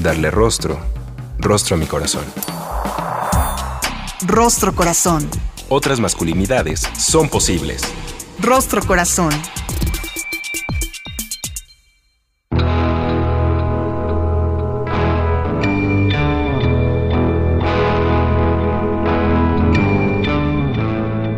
[0.00, 0.78] darle rostro,
[1.38, 2.24] rostro a mi corazón.
[4.26, 5.28] Rostro corazón.
[5.68, 7.82] Otras masculinidades son posibles.
[8.40, 9.32] Rostro corazón.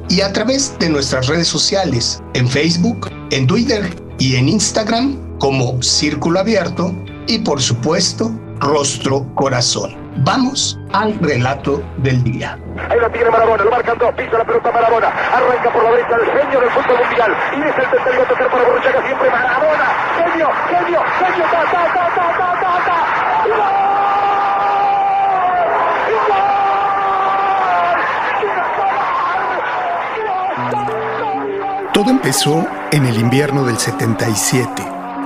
[0.08, 5.82] y a través de nuestras redes sociales en Facebook, en Twitter y en Instagram como
[5.82, 6.94] Círculo Abierto
[7.28, 9.94] y por supuesto Rostro Corazón.
[10.24, 12.58] Vamos al relato del día.
[12.90, 16.16] Ahí la tiene Marabona, lo marcan dos, pisa la pelota Marabona, arranca por la derecha
[16.16, 19.84] el genio del fútbol mundial y es el tercero a tocar para Borruchaga siempre Marabona,
[20.16, 22.98] genio, genio, genio, ta, ta, ta, ta, ta, ta, ta.
[31.92, 34.82] Todo empezó en el invierno del 77.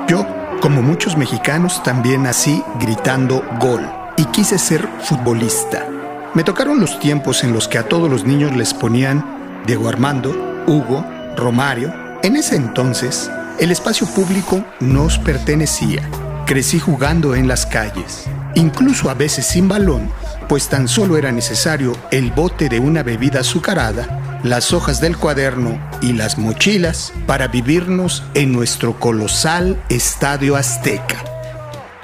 [0.08, 3.84] Yo como muchos mexicanos, también nací gritando gol
[4.16, 5.88] y quise ser futbolista.
[6.34, 10.30] Me tocaron los tiempos en los que a todos los niños les ponían Diego Armando,
[10.68, 11.04] Hugo,
[11.36, 11.92] Romario.
[12.22, 13.28] En ese entonces,
[13.58, 16.08] el espacio público nos pertenecía.
[16.46, 20.10] Crecí jugando en las calles, incluso a veces sin balón,
[20.48, 25.80] pues tan solo era necesario el bote de una bebida azucarada las hojas del cuaderno
[26.00, 31.24] y las mochilas para vivirnos en nuestro colosal estadio azteca.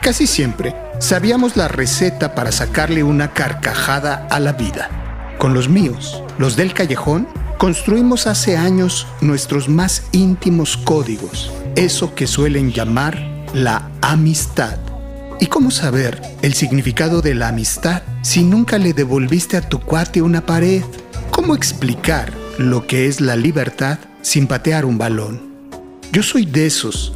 [0.01, 4.89] Casi siempre sabíamos la receta para sacarle una carcajada a la vida.
[5.39, 7.29] Con los míos, los del callejón,
[7.59, 13.19] construimos hace años nuestros más íntimos códigos, eso que suelen llamar
[13.53, 14.79] la amistad.
[15.41, 20.23] ¿Y cómo saber el significado de la amistad si nunca le devolviste a tu cuate
[20.23, 20.83] una pared?
[21.39, 25.41] ¿Cómo explicar lo que es la libertad sin patear un balón?
[26.11, 27.13] Yo soy de esos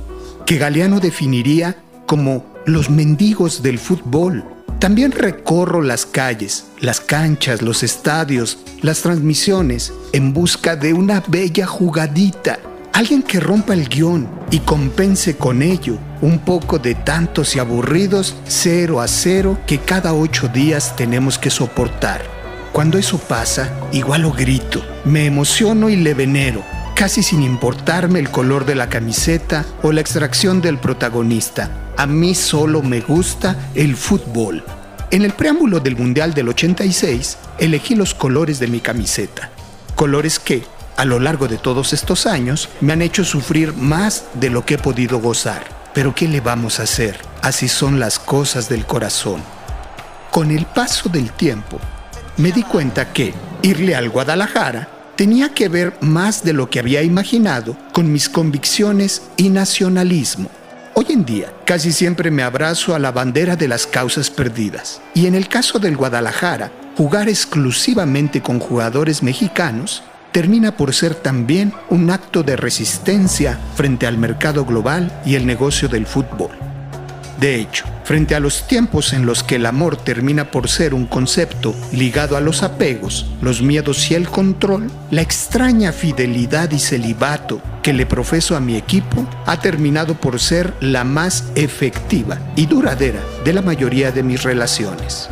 [0.46, 4.44] que Galeano definiría como los mendigos del fútbol.
[4.78, 11.66] También recorro las calles, las canchas, los estadios, las transmisiones en busca de una bella
[11.66, 12.60] jugadita.
[12.92, 18.36] Alguien que rompa el guion y compense con ello un poco de tantos y aburridos
[18.46, 22.31] cero a cero que cada ocho días tenemos que soportar.
[22.72, 28.30] Cuando eso pasa, igual lo grito, me emociono y le venero, casi sin importarme el
[28.30, 31.70] color de la camiseta o la extracción del protagonista.
[31.98, 34.64] A mí solo me gusta el fútbol.
[35.10, 39.50] En el preámbulo del Mundial del 86, elegí los colores de mi camiseta.
[39.94, 40.62] Colores que,
[40.96, 44.74] a lo largo de todos estos años, me han hecho sufrir más de lo que
[44.74, 45.62] he podido gozar.
[45.92, 47.20] Pero ¿qué le vamos a hacer?
[47.42, 49.42] Así son las cosas del corazón.
[50.30, 51.78] Con el paso del tiempo,
[52.36, 57.02] me di cuenta que irle al Guadalajara tenía que ver más de lo que había
[57.02, 60.50] imaginado con mis convicciones y nacionalismo.
[60.94, 65.00] Hoy en día casi siempre me abrazo a la bandera de las causas perdidas.
[65.14, 71.72] Y en el caso del Guadalajara, jugar exclusivamente con jugadores mexicanos termina por ser también
[71.90, 76.61] un acto de resistencia frente al mercado global y el negocio del fútbol.
[77.42, 81.06] De hecho, frente a los tiempos en los que el amor termina por ser un
[81.06, 87.60] concepto ligado a los apegos, los miedos y el control, la extraña fidelidad y celibato
[87.82, 93.18] que le profeso a mi equipo ha terminado por ser la más efectiva y duradera
[93.44, 95.28] de la mayoría de mis relaciones.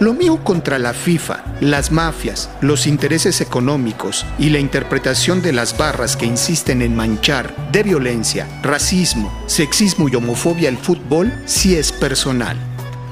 [0.00, 5.78] Lo mío contra la FIFA, las mafias, los intereses económicos y la interpretación de las
[5.78, 11.92] barras que insisten en manchar de violencia, racismo, sexismo y homofobia el fútbol sí es
[11.92, 12.56] personal.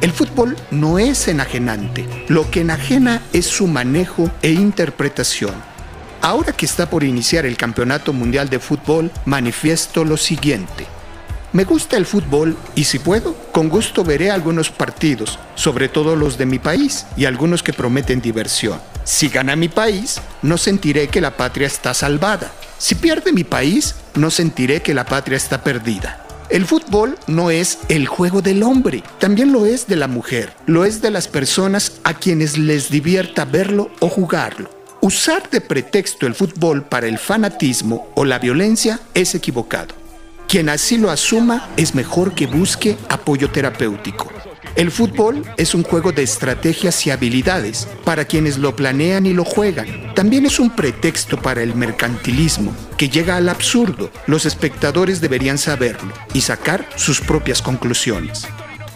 [0.01, 5.55] El fútbol no es enajenante, lo que enajena es su manejo e interpretación.
[6.21, 10.87] Ahora que está por iniciar el Campeonato Mundial de Fútbol, manifiesto lo siguiente.
[11.53, 16.39] Me gusta el fútbol y si puedo, con gusto veré algunos partidos, sobre todo los
[16.39, 18.81] de mi país y algunos que prometen diversión.
[19.05, 22.51] Si gana mi país, no sentiré que la patria está salvada.
[22.79, 26.27] Si pierde mi país, no sentiré que la patria está perdida.
[26.49, 30.87] El fútbol no es el juego del hombre, también lo es de la mujer, lo
[30.87, 34.71] es de las personas a quienes les divierta verlo o jugarlo.
[35.03, 40.02] Usar de pretexto el fútbol para el fanatismo o la violencia es equivocado.
[40.53, 44.31] Quien así lo asuma es mejor que busque apoyo terapéutico.
[44.75, 49.47] El fútbol es un juego de estrategias y habilidades para quienes lo planean y lo
[49.47, 50.13] juegan.
[50.15, 54.11] También es un pretexto para el mercantilismo, que llega al absurdo.
[54.27, 58.47] Los espectadores deberían saberlo y sacar sus propias conclusiones.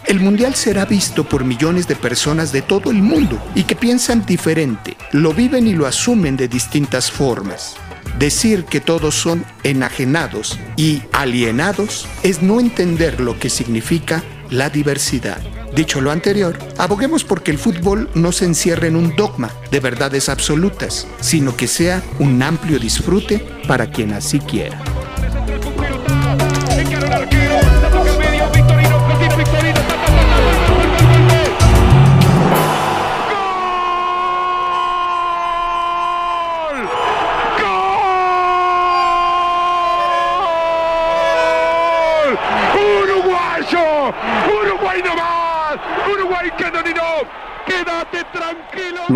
[0.05, 4.27] El Mundial será visto por millones de personas de todo el mundo y que piensan
[4.27, 7.77] diferente, lo viven y lo asumen de distintas formas.
[8.19, 15.39] Decir que todos son enajenados y alienados es no entender lo que significa la diversidad.
[15.75, 20.29] Dicho lo anterior, aboguemos porque el fútbol no se encierre en un dogma de verdades
[20.29, 24.81] absolutas, sino que sea un amplio disfrute para quien así quiera.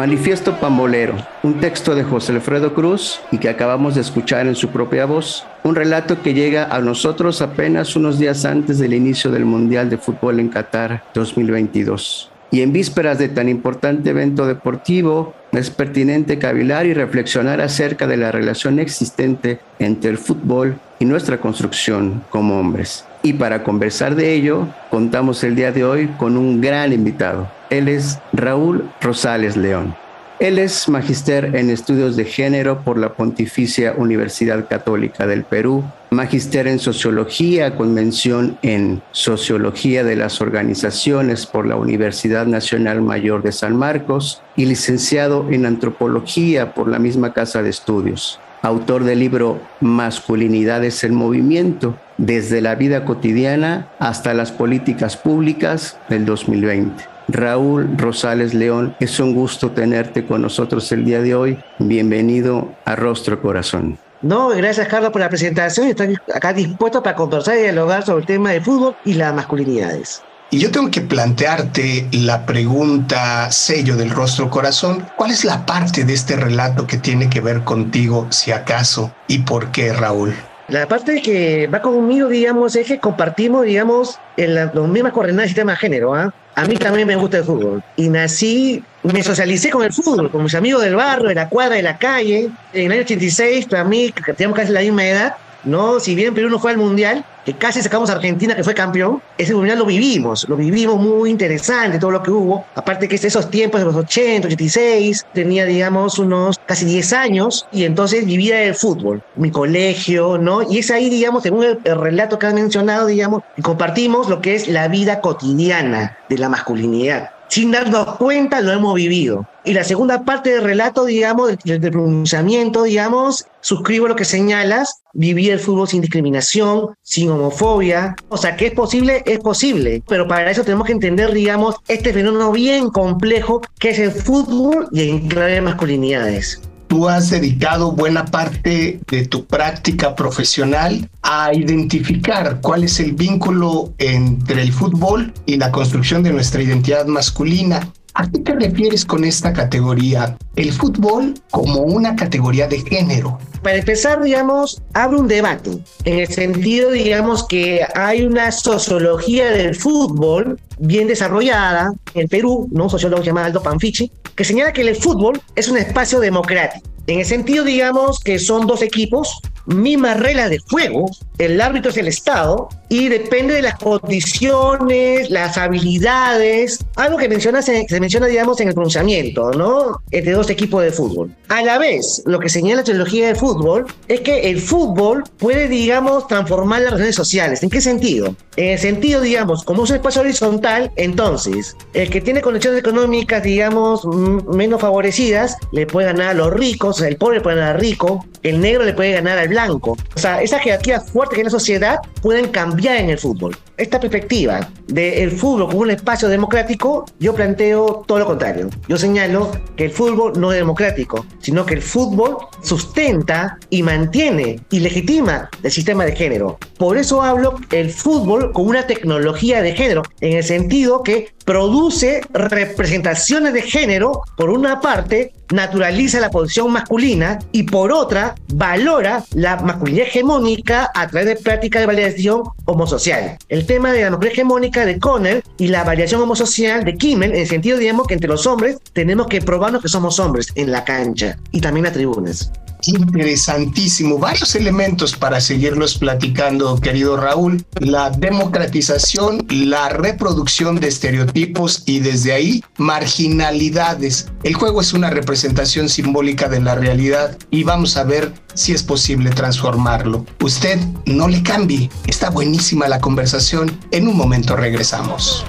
[0.01, 4.69] Manifiesto Pambolero, un texto de José Alfredo Cruz y que acabamos de escuchar en su
[4.69, 9.45] propia voz, un relato que llega a nosotros apenas unos días antes del inicio del
[9.45, 12.31] Mundial de Fútbol en Qatar 2022.
[12.49, 18.17] Y en vísperas de tan importante evento deportivo, es pertinente cavilar y reflexionar acerca de
[18.17, 23.05] la relación existente entre el fútbol y nuestra construcción como hombres.
[23.23, 27.47] Y para conversar de ello, contamos el día de hoy con un gran invitado.
[27.69, 29.95] Él es Raúl Rosales León.
[30.41, 36.65] Él es magister en estudios de género por la Pontificia Universidad Católica del Perú, magister
[36.65, 43.51] en sociología con mención en sociología de las organizaciones por la Universidad Nacional Mayor de
[43.51, 48.39] San Marcos y licenciado en antropología por la misma Casa de Estudios.
[48.63, 56.25] Autor del libro Masculinidades en Movimiento, desde la vida cotidiana hasta las políticas públicas del
[56.25, 57.03] 2020.
[57.27, 61.59] Raúl Rosales León, es un gusto tenerte con nosotros el día de hoy.
[61.79, 63.97] Bienvenido a Rostro Corazón.
[64.21, 65.87] No, gracias Carlos por la presentación.
[65.87, 70.21] Estoy acá dispuesto para conversar y dialogar sobre el tema de fútbol y las masculinidades.
[70.51, 75.07] Y yo tengo que plantearte la pregunta sello del rostro corazón.
[75.15, 79.39] ¿Cuál es la parte de este relato que tiene que ver contigo, si acaso, y
[79.39, 80.35] por qué, Raúl?
[80.71, 85.49] La parte que va conmigo, digamos, es que compartimos, digamos, en las mismas coordenadas del
[85.49, 86.15] sistema de género.
[86.15, 86.33] ¿ah?
[86.55, 87.83] A mí también me gusta el fútbol.
[87.97, 91.75] Y nací, me socialicé con el fútbol, con mis amigos del barrio, de la cuadra,
[91.75, 92.49] de la calle.
[92.71, 95.99] En el año 86, para mí, que teníamos casi la misma edad, ¿no?
[95.99, 99.21] Si bien Perú no fue al Mundial, que casi sacamos a Argentina, que fue campeón,
[99.37, 102.65] ese Mundial lo vivimos, lo vivimos muy interesante, todo lo que hubo.
[102.75, 107.85] Aparte que esos tiempos de los 80, 86, tenía, digamos, unos casi 10 años, y
[107.85, 110.61] entonces vivía el fútbol, mi colegio, ¿no?
[110.61, 114.55] Y es ahí, digamos, según el, el relato que has mencionado, digamos, compartimos lo que
[114.55, 119.45] es la vida cotidiana de la masculinidad sin darnos cuenta lo hemos vivido.
[119.65, 125.01] Y la segunda parte del relato, digamos, del, del, pronunciamiento, digamos, suscribo lo que señalas,
[125.13, 128.15] vivir el fútbol sin discriminación, sin homofobia.
[128.29, 130.01] O sea, que es posible, es posible.
[130.07, 134.87] Pero para eso tenemos que entender, digamos, este fenómeno bien complejo que es el fútbol
[134.93, 136.61] y en clave de masculinidades
[136.91, 143.93] tú has dedicado buena parte de tu práctica profesional a identificar cuál es el vínculo
[143.97, 147.87] entre el fútbol y la construcción de nuestra identidad masculina.
[148.13, 150.37] ¿A qué te refieres con esta categoría?
[150.57, 153.39] El fútbol como una categoría de género.
[153.63, 155.71] Para empezar, digamos, abre un debate,
[156.03, 162.85] en el sentido, digamos, que hay una sociología del fútbol bien desarrollada en Perú, ¿no?
[162.85, 166.90] un sociólogo llamado Aldo Panfichi, que señala que el fútbol es un espacio democrático.
[167.07, 171.97] En el sentido, digamos, que son dos equipos, mismas reglas de juego, el árbitro es
[171.97, 178.59] el Estado y depende de las condiciones, las habilidades, algo que menciona, se, menciona, digamos,
[178.59, 180.01] en el pronunciamiento, ¿no?
[180.11, 181.33] Entre dos equipos de fútbol.
[181.47, 185.67] A la vez, lo que señala la teología del fútbol es que el fútbol puede,
[185.67, 187.63] digamos, transformar las relaciones sociales.
[187.63, 188.35] ¿En qué sentido?
[188.57, 193.41] En el sentido, digamos, como es un espacio horizontal, entonces, el que tiene condiciones económicas,
[193.41, 198.25] digamos, menos favorecidas, le puede ganar a los ricos, el pobre puede ganar al rico,
[198.43, 199.97] el negro le puede ganar al blanco.
[200.15, 203.57] O sea, esas jerarquías fuertes que hay en la sociedad pueden cambiar en el fútbol.
[203.77, 208.69] Esta perspectiva del fútbol como un espacio democrático, yo planteo todo lo contrario.
[208.87, 214.59] Yo señalo que el fútbol no es democrático, sino que el fútbol sustenta y mantiene
[214.69, 216.59] y legitima el sistema de género.
[216.77, 222.21] Por eso hablo el fútbol como una tecnología de género, en el sentido que produce
[222.33, 229.57] representaciones de género, por una parte, naturaliza la posición masculina y por otra, valora la
[229.57, 233.37] masculinidad hegemónica a través de prácticas de validación homosocial.
[233.49, 237.41] El tema de la masculinidad hegemónica de Conner y la variación homosocial de Kimmel, en
[237.41, 240.83] el sentido, digamos, que entre los hombres tenemos que probarnos que somos hombres en la
[240.83, 242.51] cancha y también las tribunas.
[242.85, 247.63] Interesantísimo, varios elementos para seguirlos platicando, querido Raúl.
[247.79, 254.29] La democratización, la reproducción de estereotipos y desde ahí marginalidades.
[254.43, 258.83] El juego es una representación simbólica de la realidad y vamos a ver si es
[258.83, 260.25] posible transformarlo.
[260.41, 263.79] Usted no le cambie, está buenísima la conversación.
[263.91, 265.45] En un momento regresamos.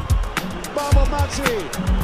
[0.74, 2.01] Vamos, Maxi.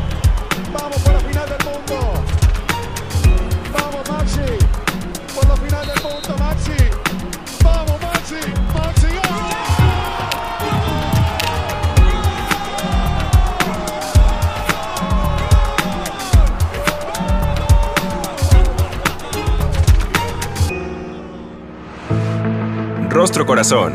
[23.29, 23.93] Rostro Corazón.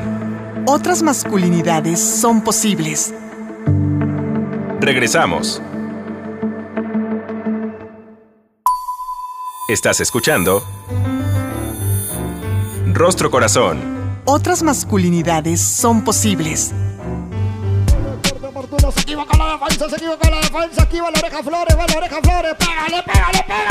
[0.68, 3.12] Otras masculinidades son posibles.
[4.80, 5.60] Regresamos.
[9.68, 10.62] Estás escuchando
[12.94, 13.80] Rostro Corazón.
[14.26, 16.72] Otras masculinidades son posibles.
[18.94, 20.84] Se equivoca la defensa, se equivoca la defensa.
[20.84, 22.54] Aquí va la oreja Flores, va la oreja Flores.
[22.60, 23.64] Pégale, pégale, pégale.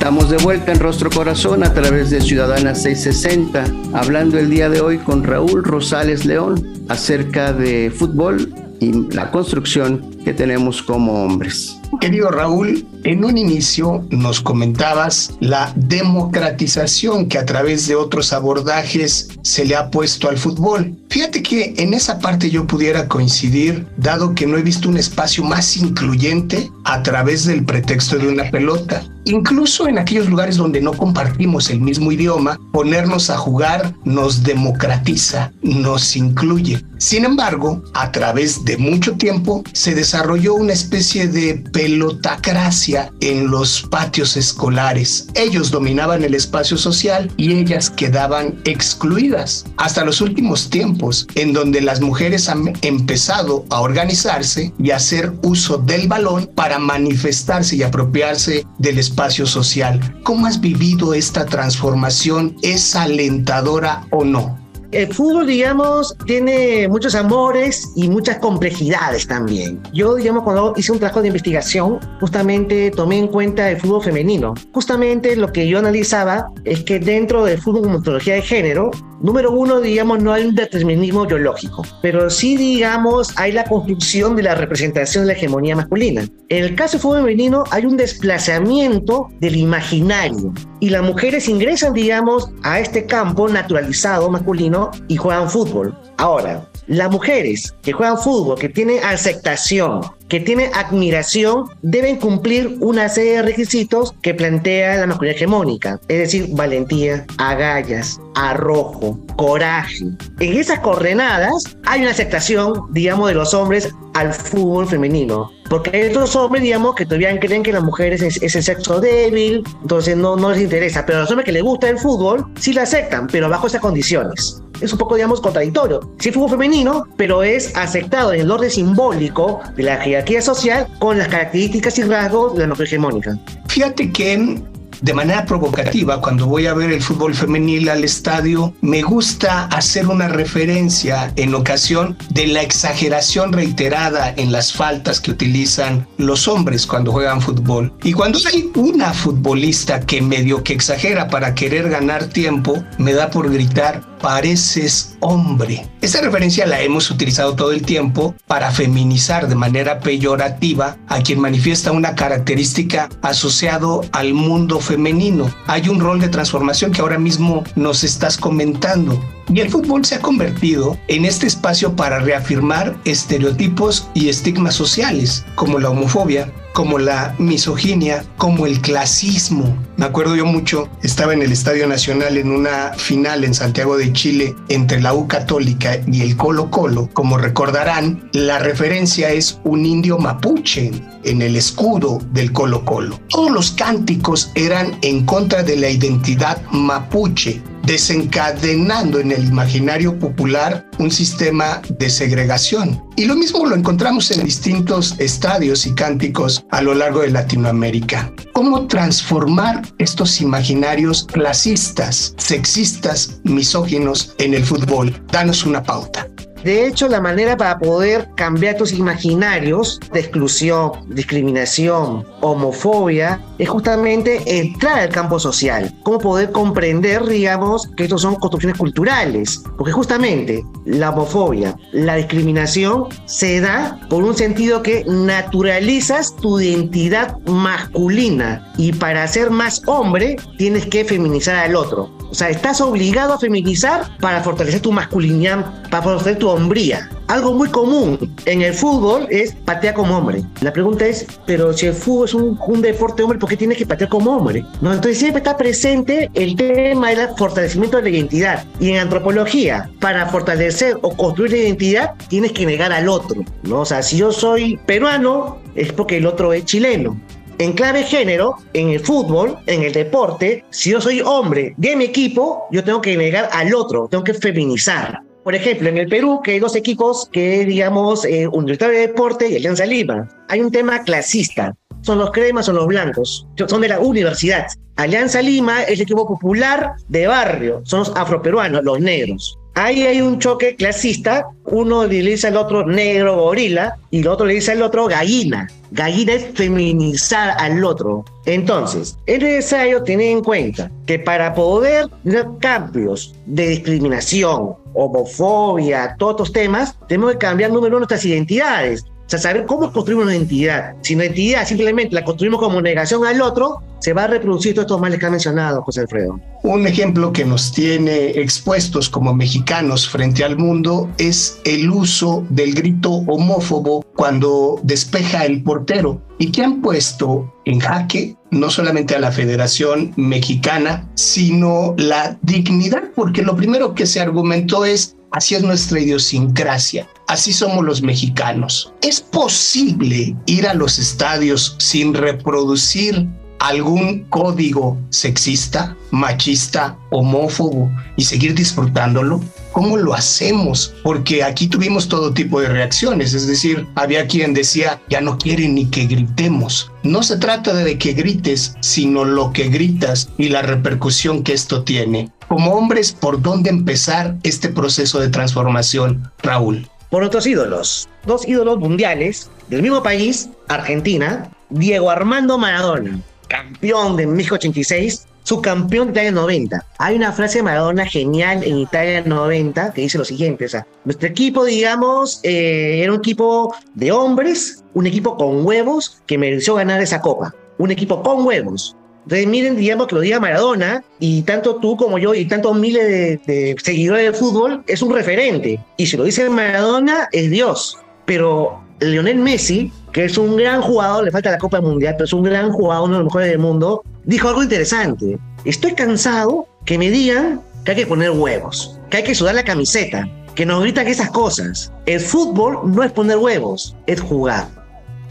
[0.00, 4.80] Estamos de vuelta en Rostro Corazón a través de Ciudadana 660, hablando el día de
[4.80, 11.78] hoy con Raúl Rosales León acerca de fútbol y la construcción que tenemos como hombres.
[12.00, 19.28] Querido Raúl, en un inicio nos comentabas la democratización que a través de otros abordajes
[19.42, 20.96] se le ha puesto al fútbol.
[21.08, 25.44] Fíjate que en esa parte yo pudiera coincidir, dado que no he visto un espacio
[25.44, 29.02] más incluyente a través del pretexto de una pelota.
[29.24, 35.52] Incluso en aquellos lugares donde no compartimos el mismo idioma, ponernos a jugar nos democratiza,
[35.62, 36.82] nos incluye.
[36.98, 42.89] Sin embargo, a través de mucho tiempo se desarrolló una especie de pelotacracia
[43.20, 45.28] en los patios escolares.
[45.34, 49.64] Ellos dominaban el espacio social y ellas quedaban excluidas.
[49.76, 55.78] Hasta los últimos tiempos, en donde las mujeres han empezado a organizarse y hacer uso
[55.78, 60.20] del balón para manifestarse y apropiarse del espacio social.
[60.22, 62.56] ¿Cómo has vivido esta transformación?
[62.62, 64.59] ¿Es alentadora o no?
[64.92, 69.80] El fútbol, digamos, tiene muchos amores y muchas complejidades también.
[69.92, 74.52] Yo, digamos, cuando hice un trabajo de investigación, justamente tomé en cuenta el fútbol femenino.
[74.72, 79.52] Justamente lo que yo analizaba es que dentro del fútbol como metodología de género, número
[79.52, 84.56] uno, digamos, no hay un determinismo biológico, pero sí, digamos, hay la construcción de la
[84.56, 86.24] representación de la hegemonía masculina.
[86.48, 91.92] En el caso del fútbol femenino hay un desplazamiento del imaginario y las mujeres ingresan,
[91.92, 95.94] digamos, a este campo naturalizado masculino y juegan fútbol.
[96.16, 103.08] Ahora, las mujeres que juegan fútbol, que tienen aceptación, que tienen admiración, deben cumplir una
[103.08, 110.04] serie de requisitos que plantea la masculinidad hegemónica, es decir, valentía, agallas, arrojo, coraje.
[110.40, 115.50] En esas coordenadas hay una aceptación, digamos, de los hombres al fútbol femenino.
[115.68, 119.62] Porque hay otros hombres, digamos, que todavía creen que las mujeres es, el sexo débil,
[119.82, 121.06] entonces no, no les interesa.
[121.06, 123.80] Pero a los hombres que les gusta el fútbol, sí lo aceptan, pero bajo esas
[123.80, 124.60] condiciones.
[124.80, 126.00] Es un poco, digamos, contradictorio.
[126.18, 131.18] Sí, fútbol femenino, pero es aceptado en el orden simbólico de la jerarquía social con
[131.18, 133.38] las características y rasgos de la mujer hegemónica.
[133.68, 134.60] Fíjate que
[135.02, 140.06] de manera provocativa, cuando voy a ver el fútbol femenil al estadio, me gusta hacer
[140.06, 146.86] una referencia en ocasión de la exageración reiterada en las faltas que utilizan los hombres
[146.86, 147.92] cuando juegan fútbol.
[148.02, 153.30] Y cuando hay una futbolista que medio que exagera para querer ganar tiempo, me da
[153.30, 155.86] por gritar, pareces hombre.
[156.00, 161.40] Esta referencia la hemos utilizado todo el tiempo para feminizar de manera peyorativa a quien
[161.40, 165.52] manifiesta una característica asociado al mundo femenino.
[165.66, 169.20] Hay un rol de transformación que ahora mismo nos estás comentando.
[169.52, 175.44] Y el fútbol se ha convertido en este espacio para reafirmar estereotipos y estigmas sociales,
[175.56, 179.76] como la homofobia, como la misoginia, como el clasismo.
[179.96, 184.12] Me acuerdo yo mucho, estaba en el Estadio Nacional en una final en Santiago de
[184.12, 187.08] Chile entre la U Católica y el Colo Colo.
[187.12, 190.90] Como recordarán, la referencia es un indio mapuche
[191.24, 193.20] en el escudo del Colo Colo.
[193.28, 200.88] Todos los cánticos eran en contra de la identidad mapuche desencadenando en el imaginario popular
[200.98, 203.02] un sistema de segregación.
[203.16, 208.32] Y lo mismo lo encontramos en distintos estadios y cánticos a lo largo de Latinoamérica.
[208.52, 215.22] ¿Cómo transformar estos imaginarios clasistas, sexistas, misóginos en el fútbol?
[215.30, 216.26] Danos una pauta.
[216.64, 224.42] De hecho, la manera para poder cambiar tus imaginarios de exclusión, discriminación, homofobia, es justamente
[224.46, 225.94] entrar al campo social.
[226.02, 229.62] Cómo poder comprender, digamos, que estos son construcciones culturales.
[229.76, 237.38] Porque justamente la homofobia, la discriminación, se da por un sentido que naturalizas tu identidad
[237.46, 238.72] masculina.
[238.76, 242.19] Y para ser más hombre, tienes que feminizar al otro.
[242.30, 247.10] O sea, estás obligado a feminizar para fortalecer tu masculinidad, para fortalecer tu hombría.
[247.26, 250.42] Algo muy común en el fútbol es patear como hombre.
[250.60, 253.86] La pregunta es, pero si el fútbol es un, deporte hombre, ¿por qué tienes que
[253.86, 254.64] patear como hombre?
[254.80, 254.92] ¿No?
[254.92, 258.64] Entonces siempre está presente el tema del fortalecimiento de la identidad.
[258.80, 263.44] Y en antropología, para fortalecer o construir la identidad, tienes que negar al otro.
[263.62, 263.80] ¿no?
[263.80, 267.16] O sea, si yo soy peruano, es porque el otro es chileno.
[267.60, 272.04] En clave género, en el fútbol, en el deporte, si yo soy hombre de mi
[272.04, 275.20] equipo, yo tengo que negar al otro, tengo que feminizar.
[275.44, 279.46] Por ejemplo, en el Perú, que hay dos equipos que, digamos, eh, Universitario de Deporte
[279.46, 281.76] y Alianza Lima, hay un tema clasista.
[282.00, 284.66] Son los cremas, son los blancos, son de la universidad.
[284.96, 289.58] Alianza Lima es el equipo popular de barrio, son los afroperuanos, los negros.
[289.74, 294.46] Ahí hay un choque clasista, uno le dice al otro negro gorila y el otro
[294.46, 295.68] le dice al otro gallina.
[295.92, 298.24] Gallina es feminizar al otro.
[298.46, 306.32] Entonces, es necesario tener en cuenta que para poder tener cambios de discriminación, homofobia, todos
[306.32, 309.04] estos temas, tenemos que cambiar número uno nuestras identidades.
[309.30, 310.96] Sea, saber cómo construimos una identidad.
[311.02, 314.86] Si una identidad simplemente la construimos como negación al otro, se va a reproducir todos
[314.86, 316.40] estos males que ha mencionado José Alfredo.
[316.64, 322.74] Un ejemplo que nos tiene expuestos como mexicanos frente al mundo es el uso del
[322.74, 329.20] grito homófobo cuando despeja el portero y que han puesto en jaque no solamente a
[329.20, 335.62] la Federación Mexicana, sino la dignidad, porque lo primero que se argumentó es Así es
[335.62, 337.08] nuestra idiosincrasia.
[337.28, 338.92] Así somos los mexicanos.
[339.00, 343.28] ¿Es posible ir a los estadios sin reproducir
[343.60, 349.40] algún código sexista, machista, homófobo y seguir disfrutándolo?
[349.70, 350.94] ¿Cómo lo hacemos?
[351.04, 355.76] Porque aquí tuvimos todo tipo de reacciones, es decir, había quien decía, ya no quieren
[355.76, 356.90] ni que gritemos.
[357.04, 361.84] No se trata de que grites, sino lo que gritas y la repercusión que esto
[361.84, 362.32] tiene.
[362.50, 366.84] Como hombres, ¿por dónde empezar este proceso de transformación, Raúl?
[367.08, 374.26] Por otros ídolos, dos ídolos mundiales del mismo país, Argentina, Diego Armando Maradona, campeón de
[374.26, 376.86] México 86, subcampeón de Italia 90.
[376.98, 380.84] Hay una frase de Maradona genial en Italia 90 que dice lo siguiente, o sea,
[381.04, 386.74] nuestro equipo, digamos, eh, era un equipo de hombres, un equipo con huevos que mereció
[386.74, 387.54] ganar esa copa.
[387.78, 388.96] Un equipo con huevos.
[389.30, 393.40] Miren, digamos que lo diga Maradona, y tanto tú como yo, y tantos miles de,
[393.46, 395.78] de seguidores del fútbol, es un referente.
[395.96, 397.96] Y si lo dice Maradona, es Dios.
[398.26, 402.32] Pero Lionel Messi, que es un gran jugador, le falta la Copa Mundial, pero es
[402.32, 405.38] un gran jugador, uno de los mejores del mundo, dijo algo interesante.
[405.64, 409.64] Estoy cansado que me digan que hay que poner huevos, que hay que sudar la
[409.64, 411.92] camiseta, que nos gritan esas cosas.
[412.06, 414.68] El fútbol no es poner huevos, es jugar.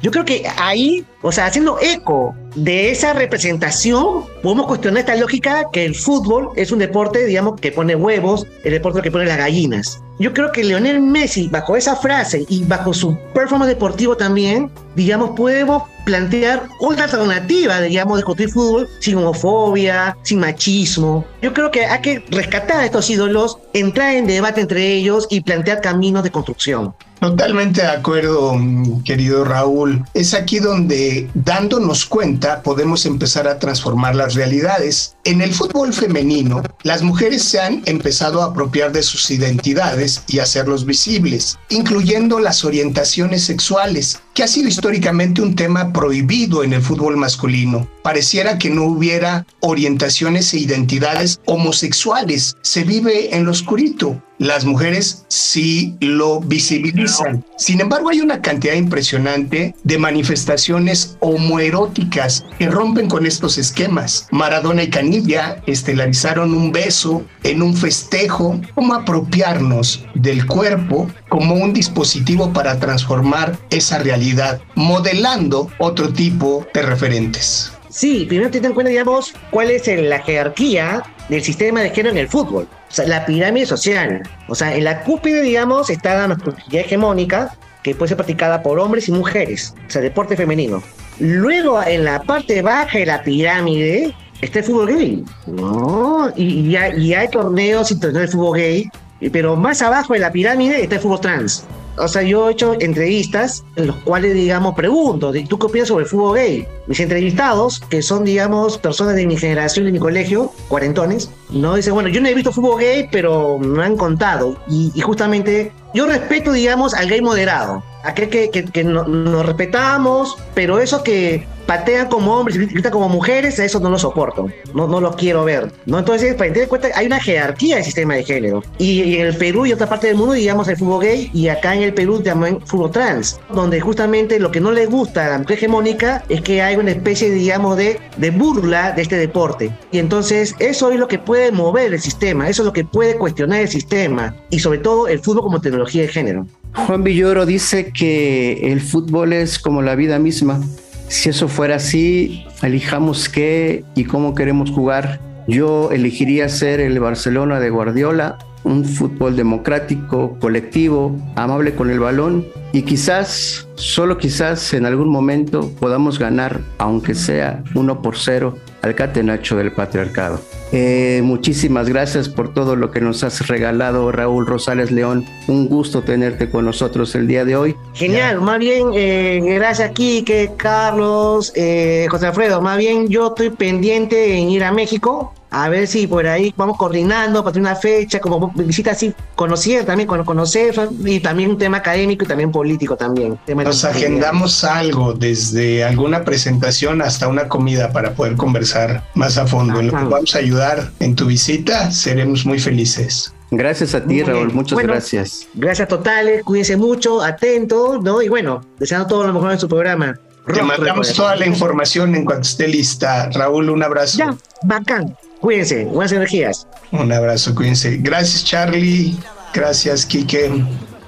[0.02, 5.66] Yo creo que ahí, o sea, haciendo eco de esa representación, podemos cuestionar esta lógica
[5.74, 9.38] que el fútbol es un deporte, digamos, que pone huevos, el deporte que pone las
[9.38, 10.02] gallinas.
[10.20, 15.32] Yo creo que Lionel Messi, bajo esa frase y bajo su performance deportivo también, digamos,
[15.32, 21.26] podemos plantear otra alternativa, digamos, de construir fútbol sin homofobia, sin machismo.
[21.42, 25.42] Yo creo que hay que rescatar a estos ídolos, entrar en debate entre ellos y
[25.42, 26.94] plantear caminos de construcción.
[27.20, 28.58] Totalmente de acuerdo,
[29.04, 30.06] querido Raúl.
[30.14, 35.18] Es aquí donde dándonos cuenta podemos empezar a transformar las realidades.
[35.26, 40.40] En el fútbol femenino, las mujeres se han empezado a apropiar de sus identidades y
[40.40, 46.82] hacerlos visibles, incluyendo las orientaciones sexuales, que ha sido históricamente un tema prohibido en el
[46.82, 47.90] fútbol masculino.
[48.02, 52.56] Pareciera que no hubiera orientaciones e identidades homosexuales.
[52.62, 57.44] Se vive en lo oscurito las mujeres sí lo visibilizan.
[57.58, 64.28] Sin embargo, hay una cantidad impresionante de manifestaciones homoeróticas que rompen con estos esquemas.
[64.32, 68.60] Maradona y Canilla estelarizaron un beso en un festejo.
[68.74, 76.82] ¿Cómo apropiarnos del cuerpo como un dispositivo para transformar esa realidad, modelando otro tipo de
[76.82, 77.74] referentes?
[77.90, 82.18] Sí, primero ten en cuenta, digamos, cuál es la jerarquía del sistema de género en
[82.18, 82.68] el fútbol.
[82.90, 84.24] O sea, la pirámide social.
[84.48, 88.80] O sea, en la cúpide, digamos, está la masculinidad hegemónica, que puede ser practicada por
[88.80, 89.74] hombres y mujeres.
[89.88, 90.82] O sea, deporte femenino.
[91.20, 95.24] Luego, en la parte baja de la pirámide, está el fútbol gay.
[95.48, 96.32] ¿no?
[96.36, 96.76] Y, y,
[97.14, 98.90] hay, torneos internacionales de fútbol gay.
[99.32, 101.66] Pero más abajo de la pirámide está el fútbol trans
[102.00, 106.04] o sea, yo he hecho entrevistas en los cuales, digamos, pregunto, ¿tú qué opinas sobre
[106.04, 106.68] el fútbol gay?
[106.88, 111.94] Mis entrevistados, que son, digamos, personas de mi generación, de mi colegio, cuarentones, no dicen,
[111.94, 114.58] bueno, yo no he visto fútbol gay, pero me han contado.
[114.70, 121.04] Y, justamente yo respeto, digamos, al gay moderado, aquel que, que, nos respetamos, pero eso
[121.04, 125.12] que patean como hombres y gritan como mujeres, eso no lo soporto, no, no lo
[125.12, 125.72] quiero ver.
[125.86, 126.00] ¿no?
[126.00, 128.64] Entonces, para tener cuenta, hay una jerarquía del sistema de género.
[128.80, 131.76] Y, en el Perú y otra parte del mundo, digamos, el fútbol gay, y acá
[131.76, 135.38] en el Perú también fútbol trans, donde justamente lo que no le gusta a la
[135.38, 139.72] mujer hegemónica es que hay una especie, digamos, de, de burla de este deporte.
[139.92, 143.16] Y entonces, eso es lo que puede mover el sistema, eso es lo que puede
[143.16, 146.48] cuestionar el sistema, y sobre todo el fútbol como tecnología de género.
[146.74, 150.60] Juan Villoro dice que el fútbol es como la vida misma
[151.10, 155.20] si eso fuera así, elijamos qué y cómo queremos jugar.
[155.48, 162.46] Yo elegiría ser el Barcelona de Guardiola, un fútbol democrático, colectivo, amable con el balón
[162.72, 168.96] y quizás, solo quizás en algún momento podamos ganar, aunque sea uno por cero, al
[168.96, 170.40] catenacho del patriarcado.
[170.72, 175.26] Eh, muchísimas gracias por todo lo que nos has regalado, Raúl Rosales León.
[175.48, 177.76] Un gusto tenerte con nosotros el día de hoy.
[177.94, 183.50] Genial, más bien, eh, gracias aquí, que Carlos, eh, José Alfredo, más bien yo estoy
[183.50, 187.80] pendiente en ir a México a ver si por ahí vamos coordinando para tener una
[187.80, 192.96] fecha, como visita así, conocer también, conocer, y también un tema académico y también político
[192.96, 193.40] también.
[193.48, 199.80] Nos agendamos algo, desde alguna presentación hasta una comida para poder conversar más a fondo.
[199.80, 203.34] En lo que vamos a ayudar en tu visita, seremos muy felices.
[203.52, 205.48] Gracias a ti, Raúl, muchas gracias.
[205.56, 208.22] Gracias totales, cuídense mucho, atentos, ¿no?
[208.22, 210.20] Y bueno, deseando todo lo mejor en su programa.
[210.54, 213.30] Te mandamos toda la información en cuanto esté lista.
[213.32, 214.18] Raúl, un abrazo.
[214.18, 215.16] Ya, bacán.
[215.40, 216.68] Cuídense, buenas energías.
[216.92, 217.98] Un abrazo, cuídense.
[217.98, 219.16] Gracias, Charlie.
[219.54, 220.64] Gracias, Kike.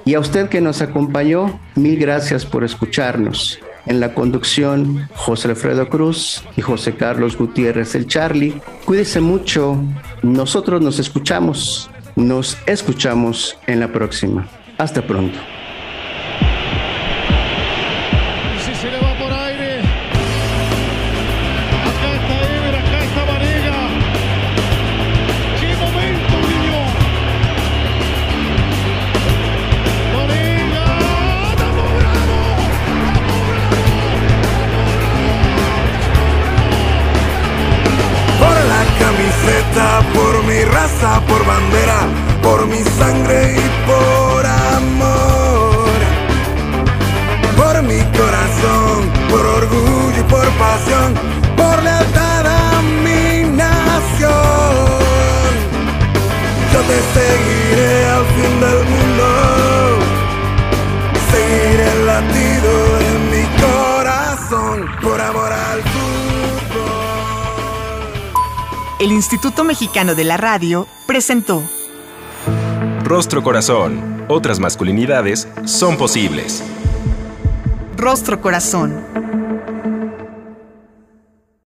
[0.06, 3.60] Y a usted que nos acompañó, mil gracias por escucharnos.
[3.86, 8.62] En la conducción, José Alfredo Cruz y José Carlos Gutiérrez, el Charlie.
[8.86, 9.84] Cuídese mucho.
[10.22, 11.90] Nosotros nos escuchamos.
[12.16, 14.48] Nos escuchamos en la próxima.
[14.78, 15.38] Hasta pronto.
[40.82, 42.00] Raza, por bandera,
[42.42, 44.46] por mi sangre y por
[44.78, 46.00] amor.
[47.62, 48.98] Por mi corazón,
[49.30, 51.10] por orgullo y por pasión,
[51.56, 53.24] por lealtad a mi
[53.64, 54.32] nación.
[56.74, 59.01] Yo te seguiré al fin del mundo,
[69.02, 71.64] el Instituto Mexicano de la Radio presentó
[73.04, 74.26] Rostro Corazón.
[74.28, 76.64] Otras masculinidades son posibles.
[77.98, 79.04] Rostro Corazón